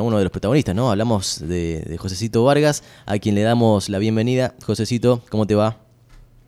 [0.00, 0.90] uno de los protagonistas, ¿no?
[0.90, 4.54] Hablamos de, de Josecito Vargas, a quien le damos la bienvenida.
[4.64, 5.76] Josecito, ¿cómo te va?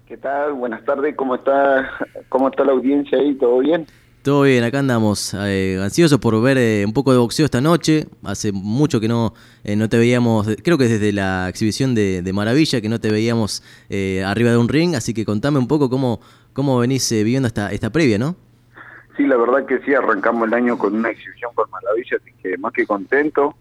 [0.07, 0.55] ¿Qué tal?
[0.55, 1.91] Buenas tardes, ¿cómo está,
[2.31, 3.35] cómo está la audiencia ahí?
[3.35, 3.87] ¿Todo bien?
[4.23, 8.07] Todo bien, acá andamos eh, ansiosos por ver eh, un poco de boxeo esta noche.
[8.23, 12.33] Hace mucho que no, eh, no te veíamos, creo que desde la exhibición de, de
[12.33, 15.91] Maravilla, que no te veíamos eh, arriba de un ring, así que contame un poco
[15.91, 16.23] cómo,
[16.55, 18.37] cómo venís eh, viviendo esta, esta previa, ¿no?
[19.19, 22.59] Sí, la verdad que sí, arrancamos el año con una exhibición con Maravilla, así que
[22.59, 23.55] más que contento.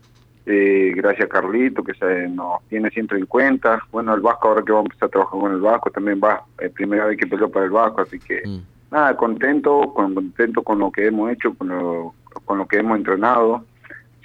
[0.46, 3.82] Eh, gracias a Carlito, que se nos tiene siempre en cuenta.
[3.92, 6.44] Bueno, el Vasco, ahora que vamos a empezar a trabajar con el Vasco, también va,
[6.60, 8.60] es primera vez que peleó para el Vasco, así que Mm.
[8.92, 12.98] nada, contento, con, contento con lo que hemos hecho, con lo, con lo que hemos
[12.98, 13.64] entrenado.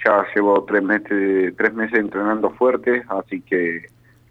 [0.05, 3.85] Ya llevo tres meses, tres meses entrenando fuerte, así que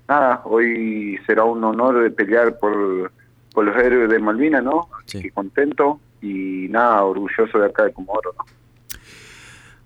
[0.06, 3.10] nada, hoy será un honor de pelear por,
[3.54, 4.88] por los héroes de Malvinas, ¿no?
[4.98, 5.23] Así Sí.
[5.23, 8.45] que contento y nada, orgulloso de acá de Comodoro, ¿no?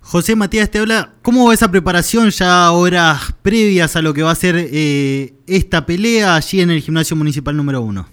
[0.03, 4.31] José Matías te habla, ¿cómo va esa preparación ya horas previas a lo que va
[4.31, 8.05] a ser eh, esta pelea allí en el gimnasio municipal número uno?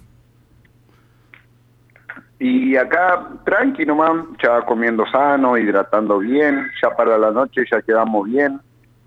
[2.39, 8.27] Y acá, tranqui nomás, ya comiendo sano, hidratando bien, ya para la noche ya quedamos
[8.27, 8.59] bien.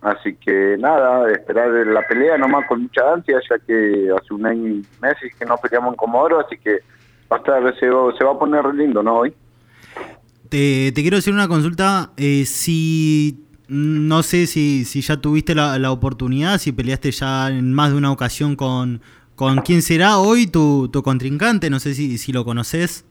[0.01, 4.67] Así que nada, esperar la pelea nomás con mucha ansia, ya que hace un año
[4.67, 6.79] y meses que no peleamos en Comodoro, así que
[7.31, 9.15] va a estar, se, va- se va a poner lindo, ¿no?
[9.19, 9.33] Hoy.
[10.53, 15.79] Te, te quiero hacer una consulta, eh, si no sé si, si ya tuviste la,
[15.79, 19.01] la oportunidad, si peleaste ya en más de una ocasión con,
[19.33, 23.03] con quién será hoy tu, tu contrincante, no sé si, si lo conoces.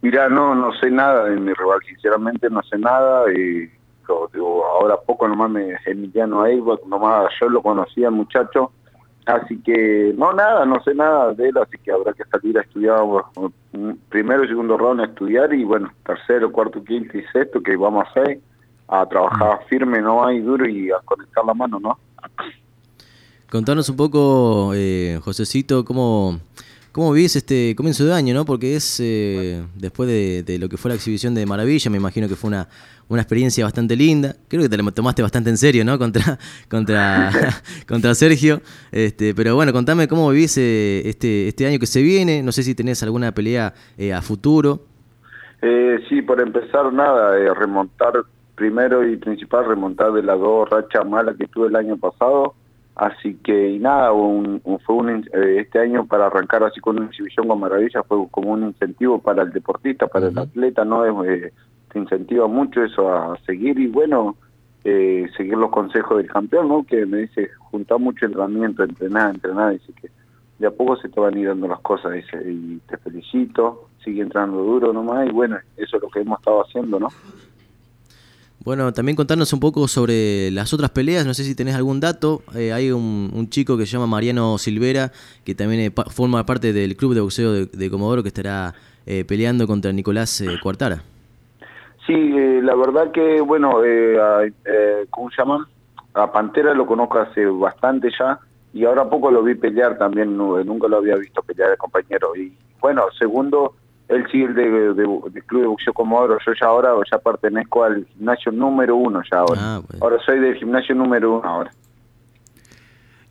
[0.00, 3.30] Mira, no, no sé nada de mi rival, sinceramente no sé nada.
[3.34, 3.70] Y,
[4.08, 8.72] ahora poco nomás me Emiliano Eibar, nomás yo lo conocía, muchacho.
[9.26, 12.62] Así que, no, nada, no sé nada de él, así que habrá que salir a
[12.62, 17.60] estudiar un primero y segundo round a estudiar y bueno, tercero, cuarto, quinto y sexto
[17.60, 18.38] que vamos a hacer,
[18.86, 21.98] a trabajar firme, no hay duro y a conectar la mano, ¿no?
[23.50, 26.38] Contanos un poco, eh, Josecito, cómo,
[26.96, 28.46] cómo vivís este comienzo de año, ¿no?
[28.46, 32.26] Porque es eh, después de, de lo que fue la exhibición de Maravilla, me imagino
[32.26, 32.68] que fue una,
[33.10, 34.34] una experiencia bastante linda.
[34.48, 35.98] Creo que te la tomaste bastante en serio, ¿no?
[35.98, 36.38] Contra,
[36.70, 37.30] contra,
[37.86, 38.62] contra Sergio.
[38.90, 42.42] Este, pero bueno, contame cómo vivís eh, este, este año que se viene.
[42.42, 44.80] No sé si tenés alguna pelea eh, a futuro.
[45.60, 48.14] Eh, sí, por empezar, nada, eh, remontar
[48.54, 52.54] primero y principal, remontar de las dos rachas malas que tuve el año pasado.
[52.96, 56.96] Así que, y nada, un, un- fue un, eh, este año para arrancar así con
[56.98, 61.04] una exhibición con Maravilla fue como un incentivo para el deportista, para el atleta, ¿no?
[61.04, 61.52] Es, eh,
[61.92, 64.36] te incentiva mucho eso a seguir y bueno,
[64.84, 66.84] eh, seguir los consejos del campeón, ¿no?
[66.84, 70.08] Que me dice, juntar mucho entrenamiento, entrenar, entrenar, dice que
[70.58, 73.90] de a poco se te van a ir dando las cosas, dice, y te felicito,
[74.02, 77.12] sigue entrenando duro nomás, y bueno, eso es lo que hemos estado haciendo, ¿no?
[78.66, 82.42] Bueno, también contarnos un poco sobre las otras peleas, no sé si tenés algún dato.
[82.52, 85.12] Eh, hay un, chico que se llama Mariano Silvera,
[85.44, 88.74] que también pa- forma parte del club de boxeo de, Comodoro, que estará
[89.06, 91.04] eh, peleando contra Nicolás eh, Cuartara.
[92.08, 93.74] Sí, eh, la verdad que, bueno,
[95.10, 95.68] ¿cómo se llama?
[96.14, 98.40] A Pantera lo conozco hace bastante ya,
[98.74, 102.34] y ahora poco lo vi pelear también, nunca lo había visto pelear el compañero.
[102.34, 103.76] Y bueno, segundo,
[104.08, 104.62] él sigue el de,
[104.94, 109.20] de- del Club de Boxeo Comodoro, yo ya ahora ya pertenezco al gimnasio número uno
[109.30, 109.60] ya ahora.
[109.60, 110.04] Ah, bueno.
[110.04, 111.70] Ahora soy del gimnasio número uno ahora.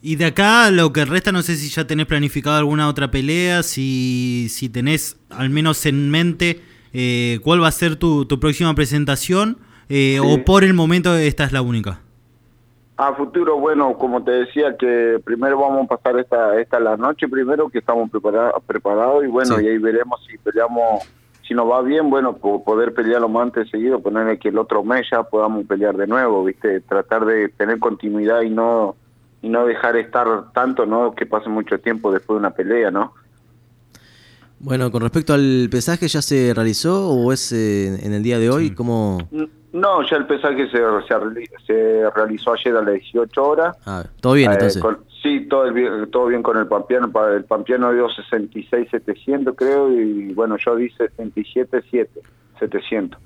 [0.02, 3.64] Y de acá lo que resta, no sé si ya tenés planificado alguna otra pelea,
[3.64, 6.62] si, si tenés al menos en mente
[6.94, 9.58] eh, cuál va a ser tu, tu próxima presentación,
[9.90, 10.28] eh, Sí.
[10.28, 12.02] o por el momento esta es la única.
[12.98, 17.28] A futuro, bueno, como te decía, que primero vamos a pasar esta esta la noche
[17.28, 19.66] primero, que estamos prepara- preparados y bueno, Sí.
[19.66, 21.04] y ahí veremos si peleamos,
[21.46, 24.58] si nos va bien, bueno, po- poder pelear lo más antes seguido, ponerle que el
[24.58, 26.80] otro mes ya podamos pelear de nuevo, ¿viste?
[26.82, 28.96] Tratar de tener continuidad y no
[29.42, 31.14] y no dejar estar tanto, ¿no?
[31.14, 33.14] Que pase mucho tiempo después de una pelea, ¿no?
[34.58, 38.50] Bueno, con respecto al pesaje, ¿ya se realizó o es eh, en el día de
[38.50, 38.74] hoy?
[38.74, 39.18] ¿Cómo?
[39.76, 43.78] No, ya el pesaje se, se, reali- se realizó ayer a las 18 horas.
[43.86, 44.82] Ah, todo bien, Eh, entonces.
[44.82, 47.12] con- sí, todo, el bien, todo bien con el Pampiano.
[47.12, 52.24] Pa- El Pampiano dio 66,700 creo y bueno, yo di 67,700
[52.60, 53.20] 700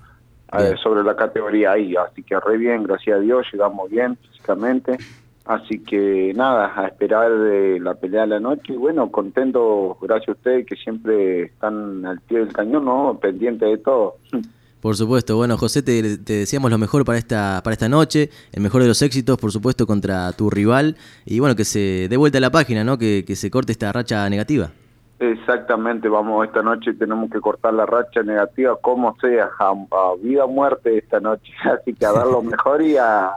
[0.58, 1.96] eh, sobre la categoría ahí.
[1.96, 4.98] Así que re bien, gracias a Dios, llegamos bien físicamente.
[5.46, 10.30] Así que nada, a esperar de la pelea de la noche y bueno, contento, gracias
[10.30, 13.18] a ustedes que siempre están al pie del cañón, ¿no?
[13.22, 14.16] Pendiente de todo.
[14.82, 18.62] Por supuesto, bueno José, te, te deseamos lo mejor para esta, para esta noche, el
[18.62, 20.96] mejor de los éxitos, por supuesto, contra tu rival,
[21.26, 22.98] y bueno, que se dé vuelta a la página, ¿no?
[22.98, 24.72] Que, que se corte esta racha negativa.
[25.20, 30.46] Exactamente, vamos, esta noche tenemos que cortar la racha negativa como sea, a, a vida
[30.46, 33.32] o muerte esta noche, así que a dar lo mejor y a,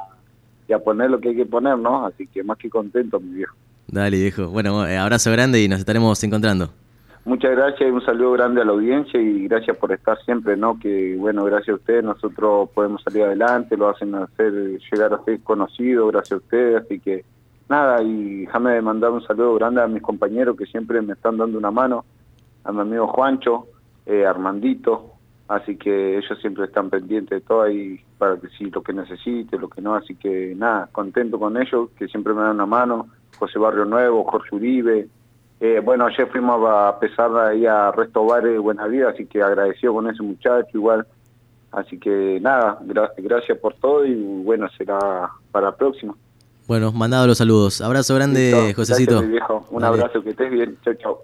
[0.68, 2.06] y a poner lo que hay que poner, ¿no?
[2.06, 3.56] Así que más que contento, mi viejo.
[3.88, 4.46] Dale, viejo.
[4.46, 6.70] Bueno, eh, abrazo grande y nos estaremos encontrando.
[7.24, 10.76] Muchas gracias y un saludo grande a la audiencia y gracias por estar siempre, ¿no?
[10.80, 14.52] Que bueno, gracias a ustedes nosotros podemos salir adelante, lo hacen hacer
[14.92, 17.24] llegar a ser conocido, gracias a ustedes, así que
[17.68, 21.58] nada, y déjame mandar un saludo grande a mis compañeros que siempre me están dando
[21.58, 22.04] una mano,
[22.64, 23.68] a mi amigo Juancho,
[24.04, 25.12] eh, Armandito,
[25.46, 29.68] así que ellos siempre están pendientes de todo y para que lo que necesite, lo
[29.68, 33.06] que no, así que nada, contento con ellos, que siempre me dan una mano,
[33.38, 35.08] José Barrio Nuevo, Jorge Uribe,
[35.64, 39.40] eh, bueno, ayer fuimos a pesar ahí a Resto Bares de Buena Vida, así que
[39.40, 41.06] agradecido con ese muchacho igual.
[41.70, 42.80] Así que nada,
[43.16, 46.16] gracias por todo y bueno, será para la próxima.
[46.66, 47.80] Bueno, mandado los saludos.
[47.80, 49.22] Abrazo grande, Josecito.
[49.70, 50.76] Un abrazo, que estés bien.
[50.84, 51.18] Chau, chau.